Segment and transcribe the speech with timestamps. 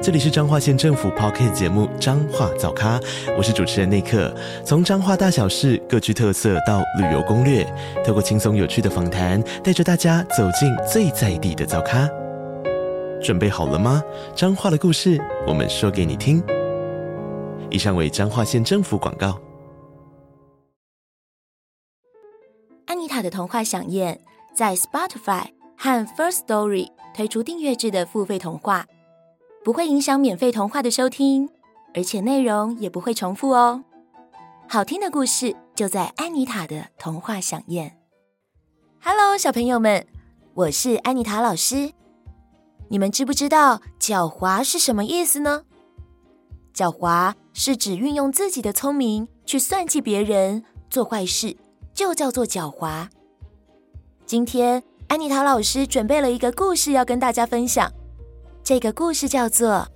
[0.00, 3.00] 这里是彰化县政府 Podcast 节目《彰化早咖》，
[3.36, 4.32] 我是主持人内克。
[4.64, 7.66] 从彰化大小事各具特色到旅游攻略，
[8.06, 12.08] 透过轻松有趣的访谈，带着大家走进最在地的早咖。
[13.20, 14.00] 准备好了吗？
[14.36, 16.40] 彰化的故事，我们说给你听。
[17.68, 19.36] 以上为彰化县政府广告。
[22.86, 24.20] 安妮塔的童话饗宴
[24.54, 25.46] 在 Spotify
[25.76, 26.86] 和 First Story
[27.16, 28.86] 推出订阅制的付费童话。
[29.64, 31.48] 不会影响免费童话的收听，
[31.94, 33.84] 而且内容也不会重复哦。
[34.68, 37.98] 好听的故事就在安妮塔的童话饗宴。
[39.02, 40.06] Hello，小朋友们，
[40.54, 41.92] 我是安妮塔老师。
[42.88, 45.64] 你们知不知道“狡猾”是什么意思呢？
[46.74, 51.56] 狡猾是指运用自己的聪明去算计别人，做坏事，
[51.92, 53.08] 就叫做狡猾。
[54.24, 57.92] 今天安妮塔老师准备了一个故事要跟大家分享。
[58.68, 59.88] 这个故事叫做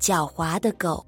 [0.02, 1.04] 《狡猾的狗》。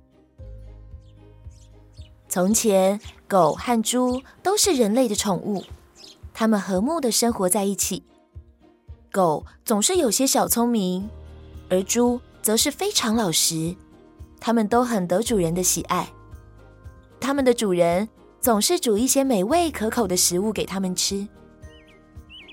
[2.28, 5.64] 从前，狗和猪都是人类的宠物，
[6.34, 8.02] 它们和睦的生活在一起。
[9.10, 11.08] 狗总是有些小聪明，
[11.70, 13.74] 而猪则是非常老实。
[14.38, 16.06] 它们都很得主人的喜爱，
[17.18, 18.06] 它们的主人
[18.42, 21.26] 总是煮一些美味可口的食物给它们吃。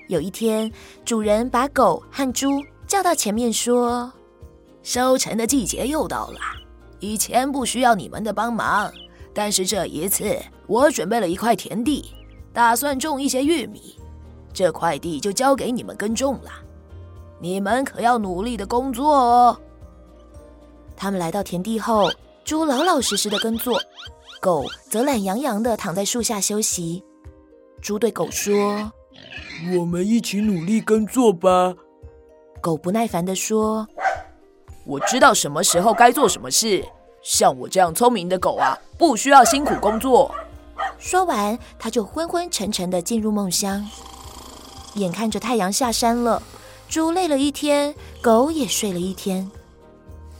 [0.08, 0.72] 有一天，
[1.04, 2.48] 主人把狗和猪
[2.86, 4.10] 叫到前面说，
[4.84, 6.38] 收成的季节又到了，
[7.00, 8.92] 以前不需要你们的帮忙，
[9.32, 12.04] 但是这一次我准备了一块田地，
[12.52, 13.98] 打算种一些玉米，
[14.52, 16.50] 这块地就交给你们耕种了，
[17.40, 19.58] 你们可要努力的工作哦。
[20.94, 22.10] 他们来到田地后，
[22.44, 23.80] 猪老老实实的耕作，
[24.38, 27.02] 狗则懒洋洋的躺在树下休息。
[27.80, 28.92] 猪对狗说
[29.76, 31.74] ：“我们一起努力耕作吧。”
[32.60, 33.86] 狗不耐烦的说。
[34.84, 36.84] 我知道什么时候该做什么事。
[37.22, 40.34] 像我这样聪明的狗啊，不需要辛苦工作。
[40.98, 43.84] 说完，他就昏昏沉沉地进入梦乡。
[44.94, 46.42] 眼看着太阳下山了，
[46.88, 49.50] 猪累了一天，狗也睡了一天。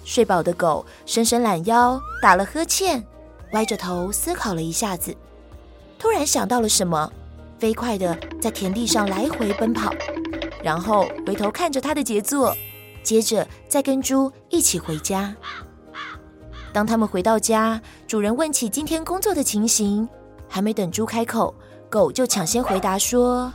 [0.04, 3.02] 睡饱的狗伸伸懒腰，打了呵欠，
[3.52, 5.16] 歪着头思考了一下子，
[5.98, 7.10] 突然想到了什么，
[7.58, 9.90] 飞快地在田地上来回奔跑，
[10.62, 12.54] 然后回头看着他的杰作。
[13.04, 15.32] 接着再跟猪一起回家。
[16.72, 20.08] 当他们回到家，主人问起今天工作的情形，
[20.48, 21.54] 还没等猪开口，
[21.88, 23.52] 狗就抢先回答说：“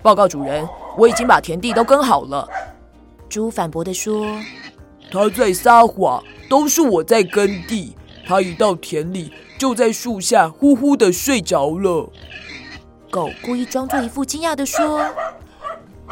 [0.00, 0.66] 报告主人，
[0.96, 2.48] 我已经把田地都耕好了。”
[3.28, 4.40] 猪反驳地说
[5.12, 7.94] ：“他在撒谎，都是我在耕地。
[8.26, 12.10] 他一到田里，就在树下呼呼的睡着了。”
[13.10, 15.04] 狗故意装作一副惊讶地说。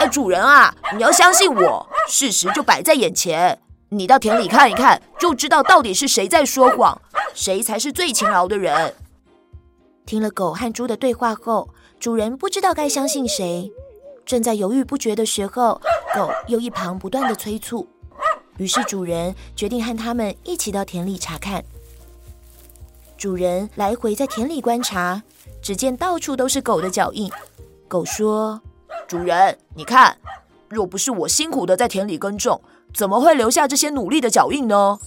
[0.06, 3.58] 主人啊，你要相信我，事实就摆在眼前。
[3.88, 7.00] 你到田里看一看，就知道到底是谁在说谎，
[7.34, 8.94] 谁才是最勤劳的人。
[10.06, 11.68] 听了狗和猪的对话后，
[12.00, 13.70] 主人不知道该相信谁。
[14.24, 15.80] 正在犹豫不决的时候，
[16.14, 17.86] 狗又一旁不断的催促。
[18.56, 21.62] 于是主人决定和他们一起到田里查看。
[23.18, 25.22] 主人来回在田里观察，
[25.60, 27.30] 只见到处都是狗的脚印。
[27.88, 28.60] 狗说。
[29.12, 30.16] 主人，你看，
[30.70, 32.58] 若不是我辛苦的在田里耕种，
[32.94, 34.98] 怎么会留下这些努力的脚印呢？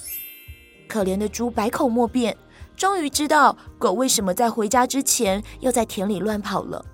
[0.88, 2.38] 可怜的猪百口莫辩，
[2.78, 6.86] 终于知道狗为什么在回家之前要在田里乱跑了。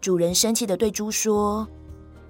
[0.00, 1.66] 主人生气的对猪说：“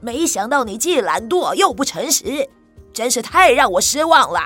[0.00, 2.49] 没想到你既懒惰又不诚实，
[2.94, 4.41] 真是太让我失望了。”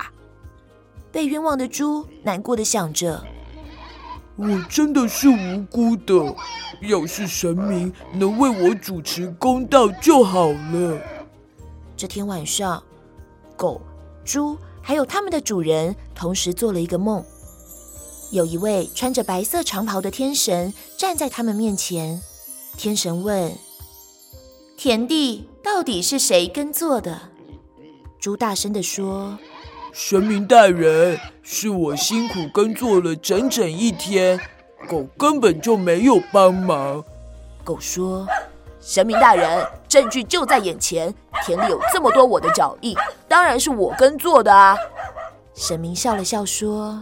[1.13, 3.25] 被冤枉的猪难过的想着。
[4.37, 6.35] 我真的是无辜的，
[6.83, 11.01] 要是神明能为我主持公道就好了。
[11.97, 12.83] 这天晚上，
[13.57, 13.81] 狗、
[14.25, 17.25] 猪还有他们的主人同时做了一个梦。
[18.33, 22.21] 有一位穿着白色长袍的天神站在他们面前。
[22.77, 23.57] 天神问
[24.77, 27.21] ：“田地到底是谁耕作的？”
[28.19, 29.39] 猪大声地说。
[29.97, 34.41] 神明大人，是我辛苦耕作了整整一天，
[34.89, 37.05] 狗根本就没有帮忙。
[37.63, 38.27] 狗说
[38.83, 41.15] ：“神明大人，证据就在眼前，
[41.47, 42.97] 田里有这么多我的脚印，
[43.29, 44.77] 当然是我耕作的啊。”
[45.55, 47.01] 神明笑了笑说：“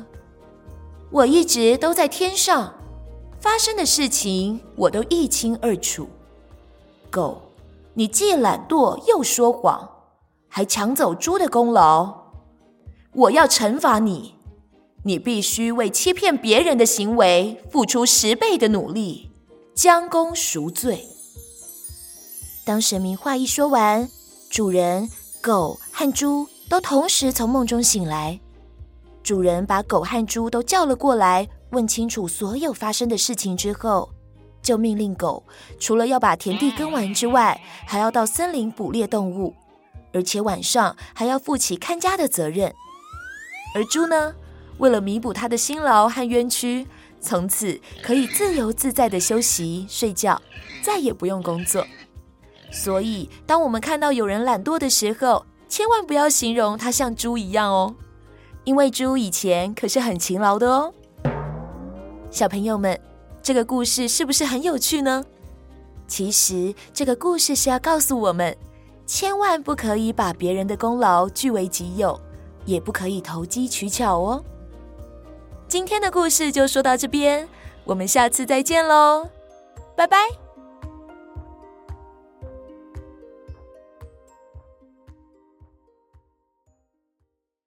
[1.11, 2.75] 我一直都在天上，
[3.41, 6.07] 发生的事情我都一清二楚。”
[7.11, 7.41] 狗、
[7.95, 9.89] 你既懒惰又说谎，
[10.47, 12.22] 还抢走猪的功劳，
[13.15, 14.35] 我要惩罚你。
[15.05, 19.31] 你必须为欺骗别人的行为付出十倍的努力，
[19.75, 21.05] 将功赎罪。
[22.65, 24.09] 当神明话一说完，
[24.49, 25.11] 主人、
[25.41, 28.39] 狗和猪都同时从梦中醒来。
[29.23, 34.09] 主人把狗和猪都叫了过来，问清楚所有发生的事情之后，
[34.63, 35.43] 就命令狗
[35.81, 39.55] 除了要把田地耕完之外，还要到森林捕猎动物，
[40.13, 42.73] 而且晚上还要负起看家的责任。
[43.75, 44.35] 而猪呢，
[44.79, 46.87] 为了弥补他的辛劳和冤屈，
[47.21, 50.41] 从此可以自由自在的休息睡觉，
[50.83, 51.87] 再也不用工作。
[52.71, 57.95] 所以，当我们看到有人懒惰的时候，千万不要形容他像猪一样哦，
[58.65, 60.93] 因为猪以前可是很勤劳的哦。
[62.31, 62.99] 小朋友们，
[63.43, 65.23] 这个故事是不是很有趣呢？
[66.07, 68.57] 其实，这个故事是要告诉我们，
[69.07, 72.19] 千万不可以把别人的功劳据为己有，
[72.65, 74.45] 也不可以投机取巧哦。
[75.69, 77.49] 今天的故事就说到这边，
[77.85, 79.29] 我们下次再见喽，
[79.97, 80.42] 拜拜。